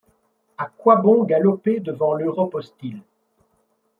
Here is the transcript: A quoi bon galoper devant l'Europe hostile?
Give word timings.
A 0.63 0.65
quoi 0.65 0.95
bon 0.97 1.25
galoper 1.25 1.79
devant 1.79 2.13
l'Europe 2.15 2.55
hostile? 2.55 3.03